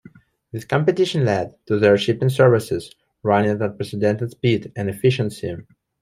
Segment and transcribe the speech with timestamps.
[0.51, 5.55] This competition led to their shipping services running at unprecedented speed and efficiency.